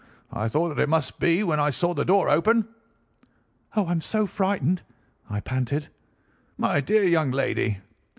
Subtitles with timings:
[0.33, 2.67] I thought that it must be when I saw the door open.'
[3.75, 4.81] "'Oh, I am so frightened!'
[5.29, 5.89] I panted.
[6.57, 7.81] "'My dear young lady!